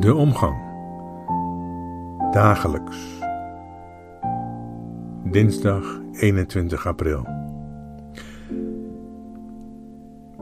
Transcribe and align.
De 0.00 0.14
omgang. 0.14 0.56
Dagelijks. 2.30 2.96
Dinsdag 5.24 6.00
21 6.12 6.86
april. 6.86 7.26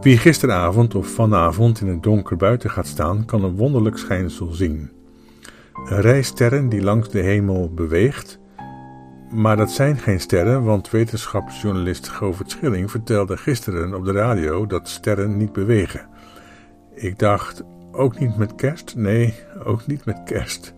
Wie 0.00 0.18
gisteravond 0.18 0.94
of 0.94 1.06
vanavond 1.06 1.80
in 1.80 1.88
het 1.88 2.02
donker 2.02 2.36
buiten 2.36 2.70
gaat 2.70 2.86
staan, 2.86 3.24
kan 3.24 3.44
een 3.44 3.56
wonderlijk 3.56 3.98
schijnsel 3.98 4.52
zien. 4.52 4.90
Een 5.88 6.00
rij 6.00 6.22
sterren 6.22 6.68
die 6.68 6.82
langs 6.82 7.10
de 7.10 7.20
hemel 7.20 7.70
beweegt. 7.74 8.38
Maar 9.30 9.56
dat 9.56 9.70
zijn 9.70 9.98
geen 9.98 10.20
sterren, 10.20 10.64
want 10.64 10.90
wetenschapsjournalist 10.90 12.08
Govert 12.08 12.50
Schilling 12.50 12.90
vertelde 12.90 13.36
gisteren 13.36 13.94
op 13.94 14.04
de 14.04 14.12
radio 14.12 14.66
dat 14.66 14.88
sterren 14.88 15.36
niet 15.36 15.52
bewegen. 15.52 16.08
Ik 16.94 17.18
dacht, 17.18 17.64
ook 17.94 18.18
niet 18.18 18.36
met 18.36 18.54
kerst? 18.54 18.94
Nee, 18.96 19.34
ook 19.64 19.86
niet 19.86 20.04
met 20.04 20.22
kerst. 20.24 20.74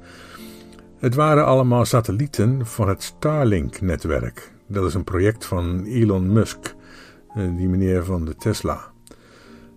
Het 0.99 1.15
waren 1.15 1.45
allemaal 1.45 1.85
satellieten 1.85 2.67
van 2.67 2.89
het 2.89 3.03
Starlink-netwerk. 3.03 4.53
Dat 4.67 4.85
is 4.85 4.95
een 4.95 5.05
project 5.05 5.45
van 5.45 5.85
Elon 5.85 6.33
Musk, 6.33 6.75
eh, 7.35 7.57
die 7.57 7.69
meneer 7.69 8.05
van 8.05 8.25
de 8.25 8.37
Tesla. 8.37 8.93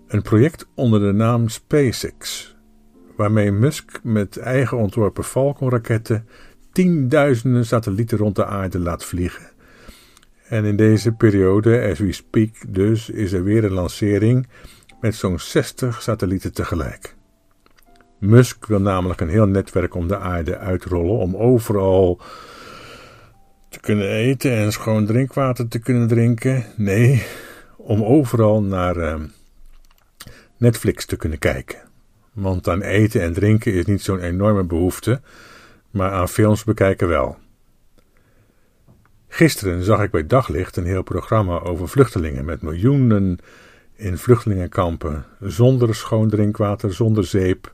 Een 0.08 0.22
project 0.22 0.68
onder 0.76 1.00
de 1.00 1.12
naam 1.12 1.48
SpaceX, 1.48 2.56
waarmee 3.16 3.52
Musk 3.52 4.00
met 4.04 4.38
eigen 4.38 4.78
ontworpen 4.78 5.24
Falcon-raketten 5.24 6.28
tienduizenden 6.72 7.66
satellieten 7.66 8.18
rond 8.18 8.36
de 8.36 8.46
aarde 8.46 8.80
laat 8.80 9.06
vliegen. 9.06 9.50
En 10.48 10.66
in 10.66 10.76
deze 10.76 11.12
periode, 11.12 11.90
as 11.92 12.00
we 12.00 12.12
speak 12.12 12.50
dus, 12.68 13.10
is 13.10 13.32
er 13.32 13.44
weer 13.44 13.64
een 13.64 13.74
lancering 13.74 14.48
met 15.02 15.16
zo'n 15.16 15.40
60 15.40 16.02
satellieten 16.02 16.54
tegelijk. 16.54 17.18
Musk 18.20 18.66
wil 18.66 18.82
namelijk 18.82 19.22
een 19.22 19.30
heel 19.30 19.48
netwerk 19.48 19.96
om 19.96 20.08
de 20.08 20.18
aarde 20.18 20.58
uitrollen 20.58 21.18
om 21.18 21.36
overal 21.36 22.22
te 23.70 23.80
kunnen 23.80 24.10
eten 24.10 24.52
en 24.52 24.72
schoon 24.72 25.06
drinkwater 25.06 25.68
te 25.68 25.80
kunnen 25.80 26.08
drinken. 26.08 26.66
Nee, 26.76 27.24
om 27.78 28.04
overal 28.04 28.64
naar 28.64 28.98
uh, 28.98 29.16
Netflix 30.58 31.06
te 31.06 31.16
kunnen 31.16 31.40
kijken. 31.40 31.80
Want 32.34 32.68
aan 32.68 32.82
eten 32.82 33.22
en 33.22 33.34
drinken 33.34 33.74
is 33.74 33.86
niet 33.86 34.02
zo'n 34.02 34.20
enorme 34.20 34.64
behoefte, 34.64 35.22
maar 35.92 36.12
aan 36.12 36.30
films 36.30 36.64
bekijken 36.64 37.08
wel. 37.08 37.38
Gisteren 39.28 39.84
zag 39.84 40.02
ik 40.02 40.12
bij 40.12 40.28
daglicht 40.28 40.78
een 40.78 40.86
heel 40.86 41.04
programma 41.04 41.60
over 41.60 41.90
vluchtelingen 41.90 42.46
met 42.46 42.62
miljoenen 42.62 43.38
in 43.96 44.18
vluchtelingenkampen, 44.18 45.26
zonder 45.40 45.96
schoon 45.96 46.30
drinkwater, 46.30 46.94
zonder 46.94 47.26
zeep, 47.26 47.74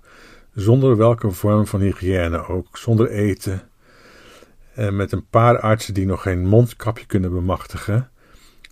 zonder 0.55 0.97
welke 0.97 1.31
vorm 1.31 1.67
van 1.67 1.79
hygiëne 1.79 2.47
ook, 2.47 2.77
zonder 2.77 3.09
eten, 3.09 3.69
en 4.73 4.95
met 4.95 5.11
een 5.11 5.27
paar 5.27 5.59
artsen 5.59 5.93
die 5.93 6.05
nog 6.05 6.21
geen 6.21 6.45
mondkapje 6.45 7.05
kunnen 7.05 7.31
bemachtigen, 7.31 8.09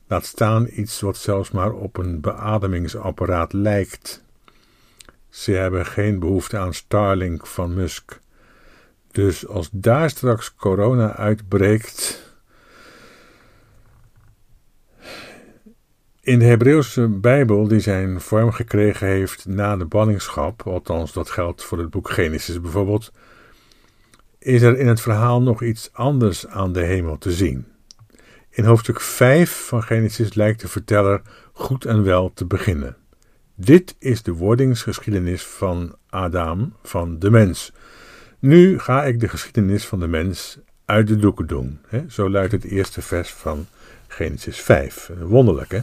laat 0.07 0.25
staan 0.25 0.67
iets 0.71 1.01
wat 1.01 1.17
zelfs 1.17 1.51
maar 1.51 1.71
op 1.71 1.97
een 1.97 2.21
beademingsapparaat 2.21 3.53
lijkt. 3.53 4.23
Ze 5.29 5.51
hebben 5.51 5.85
geen 5.85 6.19
behoefte 6.19 6.57
aan 6.57 6.73
Starlink 6.73 7.47
van 7.47 7.73
Musk. 7.73 8.19
Dus 9.11 9.47
als 9.47 9.69
daar 9.71 10.09
straks 10.09 10.55
corona 10.55 11.15
uitbreekt. 11.15 12.32
In 16.23 16.39
de 16.39 16.45
Hebreeuwse 16.45 17.07
Bijbel, 17.07 17.67
die 17.67 17.79
zijn 17.79 18.21
vorm 18.21 18.51
gekregen 18.51 19.07
heeft 19.07 19.45
na 19.45 19.77
de 19.77 19.85
ballingschap, 19.85 20.61
althans 20.67 21.13
dat 21.13 21.29
geldt 21.29 21.63
voor 21.63 21.77
het 21.77 21.89
boek 21.89 22.09
Genesis 22.09 22.61
bijvoorbeeld, 22.61 23.11
is 24.39 24.61
er 24.61 24.77
in 24.77 24.87
het 24.87 25.01
verhaal 25.01 25.41
nog 25.41 25.63
iets 25.63 25.89
anders 25.93 26.47
aan 26.47 26.73
de 26.73 26.81
hemel 26.81 27.17
te 27.17 27.31
zien. 27.31 27.65
In 28.49 28.63
hoofdstuk 28.63 29.01
5 29.01 29.65
van 29.67 29.83
Genesis 29.83 30.33
lijkt 30.33 30.61
de 30.61 30.67
verteller 30.67 31.21
goed 31.53 31.85
en 31.85 32.03
wel 32.03 32.31
te 32.33 32.45
beginnen. 32.45 32.95
Dit 33.55 33.95
is 33.99 34.23
de 34.23 34.33
wordingsgeschiedenis 34.33 35.43
van 35.45 35.95
Adam, 36.09 36.73
van 36.83 37.19
de 37.19 37.29
mens. 37.29 37.71
Nu 38.39 38.79
ga 38.79 39.03
ik 39.03 39.19
de 39.19 39.27
geschiedenis 39.27 39.85
van 39.85 39.99
de 39.99 40.07
mens 40.07 40.59
uit 40.85 41.07
de 41.07 41.15
doeken 41.15 41.47
doen. 41.47 41.79
Zo 42.09 42.29
luidt 42.29 42.51
het 42.51 42.63
eerste 42.63 43.01
vers 43.01 43.29
van 43.29 43.67
Genesis 44.15 44.61
5. 44.61 45.11
Wonderlijk, 45.19 45.71
hè? 45.71 45.79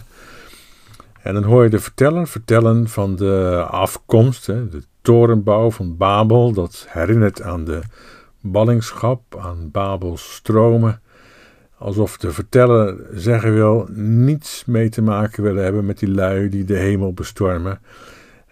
En 1.23 1.35
dan 1.35 1.43
hoor 1.43 1.63
je 1.63 1.71
de 1.71 1.81
verteller 1.81 2.29
vertellen 2.29 2.89
van 2.89 3.17
de 3.17 3.67
afkomst, 3.71 4.47
de 4.47 4.83
torenbouw 5.03 5.71
van 5.71 5.97
Babel. 5.97 6.53
Dat 6.53 6.87
herinnert 6.89 7.43
aan 7.43 7.65
de 7.65 7.81
ballingschap, 8.41 9.37
aan 9.39 9.71
Babels 9.71 10.35
stromen. 10.35 11.01
Alsof 11.79 12.17
de 12.17 12.33
verteller 12.33 12.97
zeggen 13.13 13.55
wil 13.55 13.89
niets 13.95 14.65
mee 14.65 14.89
te 14.89 15.03
maken 15.03 15.43
willen 15.43 15.65
hebben 15.65 15.87
met 15.87 15.99
die 15.99 16.11
lui 16.11 16.49
die 16.49 16.65
de 16.65 16.77
hemel 16.77 17.13
bestormen. 17.13 17.81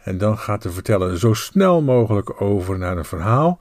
En 0.02 0.18
dan 0.18 0.38
gaat 0.38 0.62
de 0.62 0.70
verteller 0.70 1.18
zo 1.18 1.32
snel 1.32 1.82
mogelijk 1.82 2.40
over 2.40 2.78
naar 2.78 2.96
een 2.96 3.04
verhaal 3.04 3.58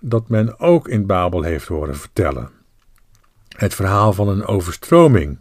dat 0.00 0.28
men 0.28 0.60
ook 0.60 0.88
in 0.88 1.06
Babel 1.06 1.42
heeft 1.42 1.66
horen 1.66 1.96
vertellen. 1.96 2.50
Het 3.48 3.74
verhaal 3.74 4.12
van 4.12 4.28
een 4.28 4.46
overstroming. 4.46 5.38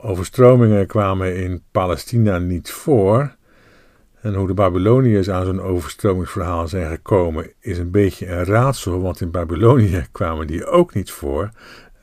Overstromingen 0.00 0.86
kwamen 0.86 1.36
in 1.36 1.62
Palestina 1.70 2.38
niet 2.38 2.70
voor. 2.70 3.36
En 4.20 4.34
hoe 4.34 4.46
de 4.46 4.54
Babyloniërs 4.54 5.30
aan 5.30 5.44
zo'n 5.44 5.60
overstromingsverhaal 5.60 6.68
zijn 6.68 6.90
gekomen, 6.90 7.52
is 7.60 7.78
een 7.78 7.90
beetje 7.90 8.26
een 8.26 8.44
raadsel, 8.44 9.00
want 9.00 9.20
in 9.20 9.30
Babylonië 9.30 10.06
kwamen 10.12 10.46
die 10.46 10.66
ook 10.66 10.94
niet 10.94 11.10
voor. 11.10 11.50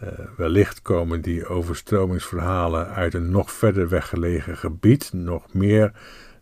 Uh, 0.04 0.10
wellicht 0.38 0.82
komen 0.82 1.22
die 1.22 1.48
overstromingsverhalen 1.48 2.88
uit 2.88 3.14
een 3.14 3.32
nog 3.32 3.52
verder 3.52 3.90
weggelegen 3.90 4.58
gebied, 4.58 5.10
nog 5.14 5.54
meer 5.54 5.92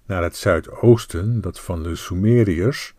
naar 0.05 0.23
het 0.23 0.35
zuidoosten, 0.35 1.41
dat 1.41 1.59
van 1.59 1.83
de 1.83 1.95
Sumeriërs 1.95 2.93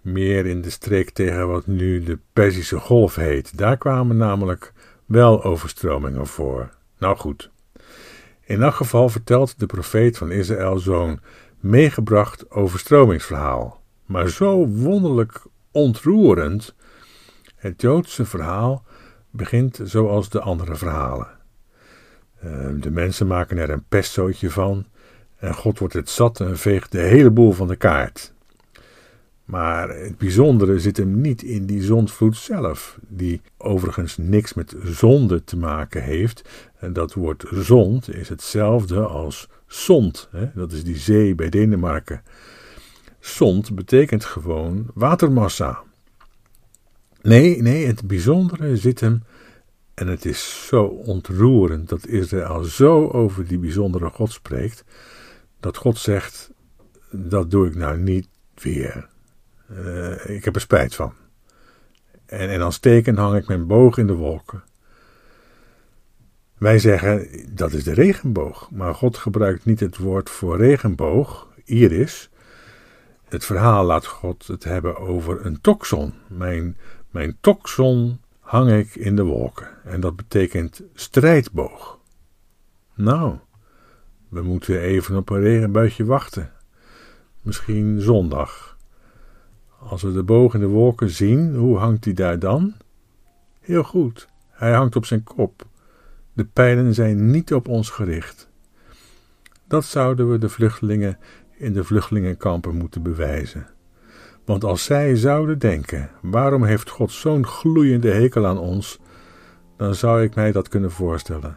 meer 0.00 0.46
in 0.46 0.60
de 0.60 0.70
streek 0.70 1.10
tegen 1.10 1.48
wat 1.48 1.66
nu 1.66 2.02
de 2.02 2.18
Perzische 2.32 2.78
Golf 2.78 3.14
heet. 3.14 3.58
Daar 3.58 3.76
kwamen 3.76 4.16
namelijk 4.16 4.72
wel 5.06 5.44
overstromingen 5.44 6.26
voor. 6.26 6.70
Nou 6.98 7.16
goed. 7.16 7.50
In 8.44 8.62
elk 8.62 8.74
geval 8.74 9.08
vertelt 9.08 9.58
de 9.58 9.66
profeet 9.66 10.18
van 10.18 10.30
Israël 10.30 10.78
zo'n 10.78 11.20
meegebracht 11.60 12.50
overstromingsverhaal. 12.50 13.82
Maar 14.06 14.28
zo 14.28 14.66
wonderlijk 14.66 15.42
ontroerend. 15.70 16.74
Het 17.56 17.80
Joodse 17.80 18.24
verhaal 18.24 18.84
begint 19.30 19.80
zoals 19.82 20.28
de 20.28 20.40
andere 20.40 20.74
verhalen. 20.74 21.28
Eh, 22.38 22.68
de 22.74 22.90
mensen 22.90 23.26
maken 23.26 23.58
er 23.58 23.70
een 23.70 23.84
pestzootje 23.88 24.50
van. 24.50 24.86
En 25.36 25.54
God 25.54 25.78
wordt 25.78 25.94
het 25.94 26.10
zat 26.10 26.40
en 26.40 26.58
veegt 26.58 26.92
de 26.92 27.00
hele 27.00 27.30
boel 27.30 27.52
van 27.52 27.68
de 27.68 27.76
kaart. 27.76 28.31
Maar 29.44 29.88
het 29.88 30.18
bijzondere 30.18 30.78
zit 30.78 30.96
hem 30.96 31.20
niet 31.20 31.42
in 31.42 31.66
die 31.66 31.82
zondvloed 31.82 32.36
zelf, 32.36 32.98
die 33.08 33.40
overigens 33.56 34.16
niks 34.16 34.54
met 34.54 34.74
zonde 34.84 35.44
te 35.44 35.56
maken 35.56 36.02
heeft. 36.02 36.42
En 36.78 36.92
dat 36.92 37.14
woord 37.14 37.44
zond 37.50 38.14
is 38.14 38.28
hetzelfde 38.28 39.00
als 39.00 39.48
zond, 39.66 40.28
hè? 40.30 40.50
dat 40.54 40.72
is 40.72 40.84
die 40.84 40.96
zee 40.96 41.34
bij 41.34 41.48
Denemarken. 41.48 42.22
Zond 43.20 43.74
betekent 43.74 44.24
gewoon 44.24 44.86
watermassa. 44.94 45.82
Nee, 47.22 47.62
nee, 47.62 47.86
het 47.86 48.06
bijzondere 48.06 48.76
zit 48.76 49.00
hem, 49.00 49.22
en 49.94 50.06
het 50.06 50.24
is 50.24 50.66
zo 50.66 50.84
ontroerend 50.84 51.88
dat 51.88 52.06
Israël 52.06 52.64
zo 52.64 53.08
over 53.08 53.46
die 53.46 53.58
bijzondere 53.58 54.08
God 54.08 54.32
spreekt, 54.32 54.84
dat 55.60 55.76
God 55.76 55.98
zegt: 55.98 56.50
Dat 57.10 57.50
doe 57.50 57.66
ik 57.66 57.74
nou 57.74 57.98
niet 57.98 58.28
weer. 58.54 59.08
Uh, 59.70 60.28
ik 60.28 60.44
heb 60.44 60.54
er 60.54 60.60
spijt 60.60 60.94
van. 60.94 61.12
En, 62.26 62.48
en 62.48 62.62
als 62.62 62.78
teken 62.78 63.16
hang 63.16 63.36
ik 63.36 63.46
mijn 63.46 63.66
boog 63.66 63.98
in 63.98 64.06
de 64.06 64.14
wolken. 64.14 64.62
Wij 66.58 66.78
zeggen 66.78 67.28
dat 67.54 67.72
is 67.72 67.84
de 67.84 67.94
regenboog, 67.94 68.70
maar 68.70 68.94
God 68.94 69.16
gebruikt 69.16 69.64
niet 69.64 69.80
het 69.80 69.96
woord 69.96 70.30
voor 70.30 70.56
regenboog, 70.56 71.48
iris. 71.64 72.30
Het 73.24 73.44
verhaal 73.44 73.84
laat 73.84 74.06
God 74.06 74.46
het 74.46 74.64
hebben 74.64 74.96
over 74.96 75.46
een 75.46 75.60
toxon. 75.60 76.14
Mijn, 76.28 76.76
mijn 77.10 77.36
toxon 77.40 78.20
hang 78.40 78.70
ik 78.70 78.94
in 78.94 79.16
de 79.16 79.22
wolken. 79.22 79.68
En 79.84 80.00
dat 80.00 80.16
betekent 80.16 80.82
strijdboog. 80.94 81.98
Nou, 82.94 83.38
we 84.28 84.42
moeten 84.42 84.80
even 84.80 85.16
op 85.16 85.30
een 85.30 85.40
regenbuitje 85.40 86.04
wachten. 86.04 86.52
Misschien 87.40 88.00
zondag. 88.00 88.71
Als 89.88 90.02
we 90.02 90.12
de 90.12 90.22
boog 90.22 90.54
in 90.54 90.60
de 90.60 90.66
wolken 90.66 91.10
zien, 91.10 91.54
hoe 91.54 91.78
hangt 91.78 92.04
hij 92.04 92.14
daar 92.14 92.38
dan? 92.38 92.74
Heel 93.60 93.82
goed, 93.82 94.28
hij 94.50 94.72
hangt 94.72 94.96
op 94.96 95.06
zijn 95.06 95.22
kop. 95.24 95.66
De 96.32 96.44
pijlen 96.44 96.94
zijn 96.94 97.30
niet 97.30 97.54
op 97.54 97.68
ons 97.68 97.90
gericht. 97.90 98.48
Dat 99.68 99.84
zouden 99.84 100.30
we 100.30 100.38
de 100.38 100.48
vluchtelingen 100.48 101.18
in 101.56 101.72
de 101.72 101.84
vluchtelingenkampen 101.84 102.76
moeten 102.76 103.02
bewijzen. 103.02 103.66
Want 104.44 104.64
als 104.64 104.84
zij 104.84 105.16
zouden 105.16 105.58
denken: 105.58 106.10
waarom 106.20 106.64
heeft 106.64 106.90
God 106.90 107.12
zo'n 107.12 107.46
gloeiende 107.46 108.10
hekel 108.10 108.46
aan 108.46 108.58
ons? 108.58 109.00
dan 109.76 109.94
zou 109.94 110.22
ik 110.22 110.34
mij 110.34 110.52
dat 110.52 110.68
kunnen 110.68 110.90
voorstellen. 110.90 111.56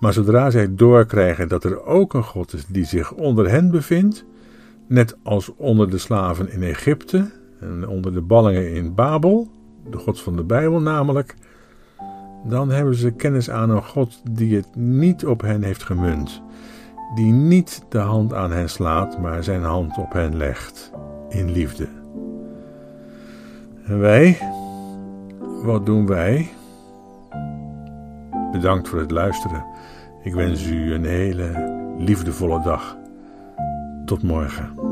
Maar 0.00 0.12
zodra 0.12 0.50
zij 0.50 0.74
doorkrijgen 0.74 1.48
dat 1.48 1.64
er 1.64 1.84
ook 1.84 2.14
een 2.14 2.24
God 2.24 2.52
is 2.52 2.66
die 2.66 2.84
zich 2.84 3.12
onder 3.12 3.50
hen 3.50 3.70
bevindt, 3.70 4.24
net 4.88 5.16
als 5.22 5.54
onder 5.56 5.90
de 5.90 5.98
slaven 5.98 6.50
in 6.50 6.62
Egypte 6.62 7.30
en 7.60 7.88
onder 7.88 8.12
de 8.12 8.20
ballingen 8.20 8.74
in 8.74 8.94
Babel, 8.94 9.48
de 9.90 9.98
God 9.98 10.20
van 10.20 10.36
de 10.36 10.44
Bijbel 10.44 10.80
namelijk, 10.80 11.36
dan 12.44 12.70
hebben 12.70 12.94
ze 12.94 13.10
kennis 13.10 13.50
aan 13.50 13.70
een 13.70 13.84
God 13.84 14.20
die 14.30 14.56
het 14.56 14.76
niet 14.76 15.26
op 15.26 15.40
hen 15.40 15.62
heeft 15.62 15.82
gemunt, 15.82 16.42
die 17.14 17.32
niet 17.32 17.84
de 17.88 17.98
hand 17.98 18.34
aan 18.34 18.52
hen 18.52 18.70
slaat, 18.70 19.18
maar 19.18 19.44
zijn 19.44 19.62
hand 19.62 19.98
op 19.98 20.12
hen 20.12 20.36
legt 20.36 20.92
in 21.28 21.50
liefde. 21.50 21.88
En 23.84 23.98
wij, 23.98 24.38
wat 25.62 25.86
doen 25.86 26.06
wij? 26.06 26.48
Bedankt 28.52 28.88
voor 28.88 28.98
het 28.98 29.10
luisteren. 29.10 29.64
Ik 30.22 30.34
wens 30.34 30.66
u 30.66 30.92
een 30.92 31.04
hele 31.04 31.76
liefdevolle 31.98 32.62
dag. 32.62 32.96
Tot 34.04 34.22
morgen. 34.22 34.87